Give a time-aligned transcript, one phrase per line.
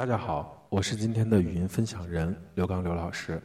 [0.00, 3.38] 大家好，我是今天的语音分享人刘刚刘老师。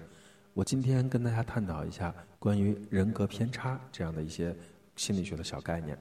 [0.53, 4.55] 我今天跟大家探讨一下关于人格偏差这样的一些
[4.95, 5.99] 心理学的小概念。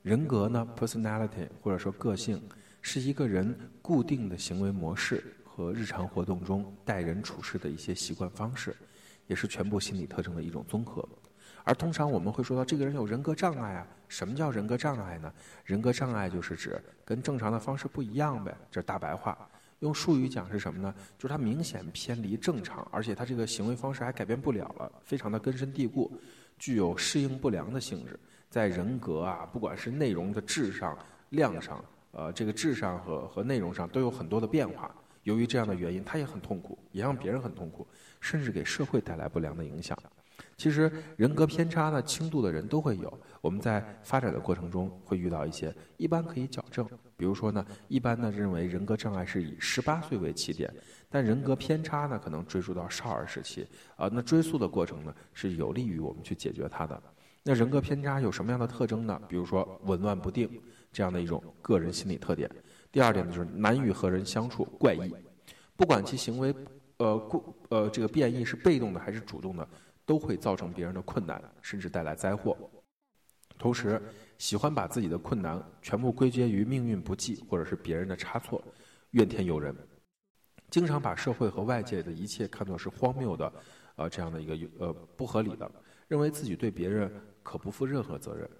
[0.00, 2.42] 人格呢，personality 或者说个性，
[2.80, 8.74] 是一个人固定的行为模式和日常活动中待人处事的一些习惯方式，
[9.26, 11.06] 也是全部心理特征的一种综合。
[11.64, 13.86] 而通常我们会说到这个人有人格障碍啊？
[14.08, 15.30] 什么叫人格障碍呢？
[15.66, 19.36] 人格障碍就是指跟正常的方式不一样呗，这是大白话。
[19.82, 20.94] 用术语讲是什么呢？
[21.18, 26.10] 就是他明显偏离正常，而且他这个行为方式还改变不了了，非常的根深蒂固，
[26.56, 28.18] 具有适应不良的性质，
[28.48, 30.96] 在人格啊，不管是内容的质上、
[31.30, 34.94] 量上，呃，这个质上和和内容上都有很多的变化。
[35.24, 37.84] 由于这样的原因，他也很痛苦，也让别人很痛苦，
[38.20, 39.98] 甚至给社会带来不良的影响。
[40.56, 43.20] 其实人格偏差呢，轻度的人都会有。
[43.40, 46.86] 我们在发展的过程中会遇到一些，一般可以矫正。
[47.16, 50.72] 比如说呢，一般呢认为人格障碍是以十八岁为起点，
[51.08, 53.66] 但人格偏差呢可能追溯到少儿时期。
[53.96, 57.02] 啊，那追溯的过程呢是有利于我们去解决它的。
[57.42, 59.20] 那人格偏差有什么样的特征呢？
[59.28, 60.48] 比如说紊乱不定
[60.92, 62.48] 这样的一种个人心理特点。
[62.92, 65.12] 第二点呢就是难与和人相处，怪异，
[65.76, 66.54] 不管其行为，
[66.98, 69.66] 呃，过呃这个变异是被动的还是主动的。
[70.04, 72.56] 都会造成别人的困难，甚至带来灾祸。
[73.58, 74.02] 同时，
[74.38, 78.62] 喜欢把自己的困难全部归结于命运不济或者是别人的差错，
[79.10, 79.76] 怨天尤人，
[80.70, 83.52] 经常把社会和外界的一切看作是荒谬的，
[83.94, 85.70] 呃，这样的一个呃不合理的，
[86.08, 87.12] 认为自己对别人
[87.44, 88.50] 可不负任何责任，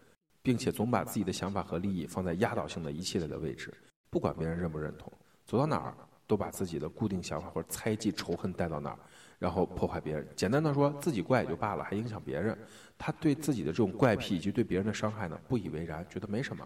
[0.41, 3.75] 并且总把自己的想法和利益放在压倒性的一切的位置，
[4.09, 5.13] 不管别人认不认同，
[5.45, 5.97] 走到哪儿
[6.27, 8.99] 都把自己的固定想法或者猜忌仇恨带到哪儿。
[9.39, 12.57] 然后破坏别人，简单的说，自己怪也就罢了，还影响别人。
[12.97, 16.65] 他对自己的这种怪癖以及对别人的伤害呢，不以为然，觉得没什么。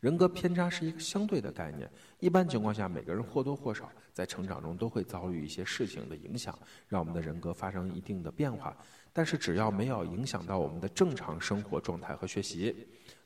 [0.00, 6.58] 人格偏差是一个相对的概念，一般情况下，每个人或多或少在成长中都会遭遇一些事情的影响，
[6.88, 8.74] 让我们的人格发生一定的变化。
[9.12, 12.74] 但是只要没有影响到我们的正常生活状态和学习，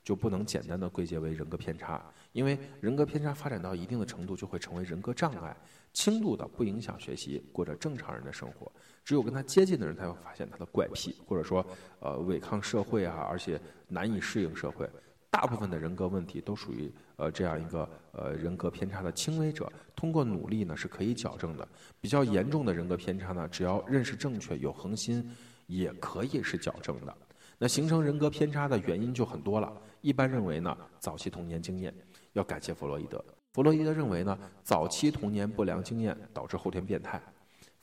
[0.03, 5.57] 就不能简单的归结为人格偏差，因为人格偏差发展到一定的程度，就会成为人格障碍。
[5.93, 8.71] 轻度的不影响学习，过着正常人的生活。
[9.05, 11.67] 只有跟他接近的人才会发现他的怪癖，或者说，
[11.99, 14.89] 呃，违抗社会啊，而且难以适应社会。
[15.31, 21.67] 大部分的人格问题都属于呃这样一个呃人格偏差的轻微者，通过努力呢是可以矫正的。
[22.01, 25.29] 比较严重的人格偏差呢，只要认识正确、有恒心，
[25.67, 27.17] 也可以是矫正的。
[27.63, 29.71] 那形成人格偏差的原因就很多了。
[30.01, 31.95] 一般认为呢，早期童年经验，
[32.33, 33.23] 要感谢弗洛伊德。
[33.53, 37.21] 弗洛伊德认为呢，早期童年不良经验导致后天变态。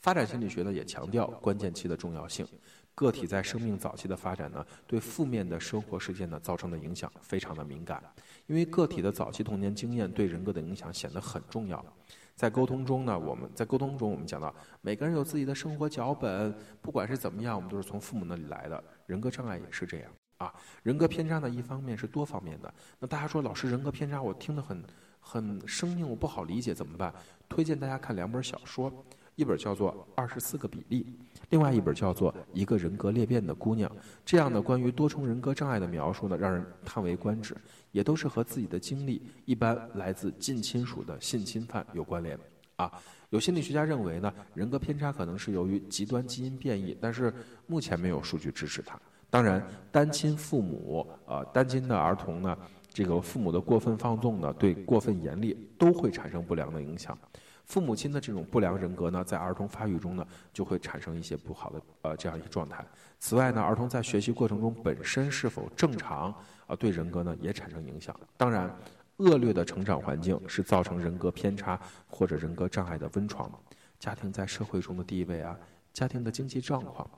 [0.00, 2.44] 发展心理学呢也强调关键期的重要性。
[2.96, 8.02] 个体在生命早期的发展呢，对负面的生活事件呢造成的影响非常的敏感。
[8.48, 11.84] 因为个体的早期童年经验对人格的影响显得很重要。
[12.38, 18.84] 在沟通中呢，我们在沟通中我们讲到，每个人有自己的生活脚本，不管是怎么样，我们都是从父母那里来的。
[19.06, 20.54] 人格障碍也是这样啊。
[20.84, 22.72] 人格偏差呢，一方面是多方面的。
[23.00, 24.80] 那大家说，老师人格偏差，我听得很。
[25.20, 27.12] 很生硬，我不好理解，怎么办？
[27.50, 28.90] 推荐大家看两本小说，
[29.38, 31.04] 一本叫做《二十四个比例》，
[31.50, 33.88] 另外一本叫做《一个人格裂变的姑娘》。
[34.24, 37.56] 这样的关于多重人格障碍的描述呢，让人叹为观止，
[37.92, 42.36] 也都是和自己的经历，一般来自近亲属的性侵犯有关联。
[42.74, 42.90] 啊，
[43.30, 47.32] 有心理学家认为呢，人格偏差可能是由于极端基因变异，但是
[47.68, 49.00] 目前没有数据支持它。
[49.30, 52.58] 当然，单亲父母，呃，单亲的儿童呢？
[52.92, 57.16] 这个父母的过分放纵呢，对过分严厉都会产生不良的影响。
[57.68, 62.84] 父母亲的这种不良人格呢，在儿童发育中呢，就会产生一些不好的呃这样一个状态。
[63.20, 66.34] 此外呢，儿童在学习过程中本身是否正常
[66.66, 68.18] 啊，对人格呢也产生影响。
[68.38, 68.74] 当然，
[69.18, 73.50] 恶劣的成长环境是造成人格偏差或者人格障碍的温床。
[73.98, 75.54] 家庭在社会中的地位啊，
[75.92, 77.08] 家庭的经济状况。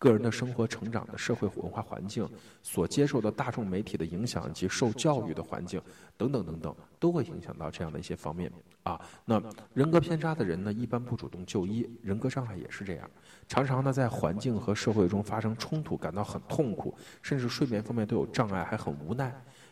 [0.00, 2.26] 个人的生活、成长的社会文化环境，
[2.62, 5.78] 所接受的大众媒体的影响及受教育的环境
[6.16, 8.50] 等等等等，都会影响到这样的一些方面
[8.82, 8.98] 啊。
[9.26, 9.40] 那
[9.74, 13.10] 人格偏差的人呢，一般不主动就医，人格障碍也是这样，
[13.46, 19.30] 常常呢在环境和社会中发生冲突，感到很痛苦，甚至睡眠方面都有障碍，还很无奈。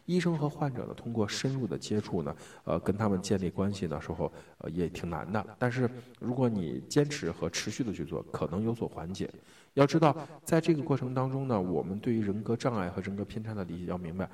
[0.09, 2.35] 医生和患者呢，通过深入的接触呢，
[2.65, 5.47] 呃，跟他们建立关系的时候，呃，也挺难的。
[5.59, 5.89] 但是，
[6.19, 9.29] 如果你坚持和持续的去做，可能有所缓解。
[9.75, 14.27] 要知道，在这个过程当中呢，我们对于人格障碍和人格偏差的理解要明白，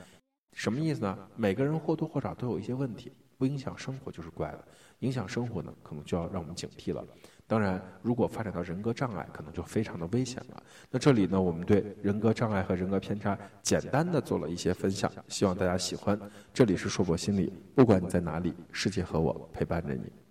[0.53, 1.19] 什么意思呢？
[1.35, 4.65] 每个人或多或少都有一些问题，不影响生活就是怪了。
[5.05, 7.05] 影响生活呢，可能就要让我们警惕了。
[7.47, 10.63] 当然，如果发展到人格障碍，可能就非常的危险了。
[10.91, 16.19] 那这里呢，我们对人格障碍和人格偏差简单的做了一些分享，希望大家喜欢。
[16.55, 20.24] 这里是硕博心理，不管你在哪里，世界和我陪伴着你。